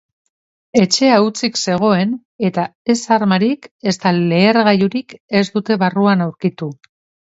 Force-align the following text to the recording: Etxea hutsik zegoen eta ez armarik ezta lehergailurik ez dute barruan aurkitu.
Etxea 0.83 1.19
hutsik 1.25 1.59
zegoen 1.65 2.15
eta 2.51 2.65
ez 2.95 2.97
armarik 3.19 3.71
ezta 3.95 4.17
lehergailurik 4.19 5.19
ez 5.43 5.49
dute 5.57 5.83
barruan 5.87 6.31
aurkitu. 6.31 6.77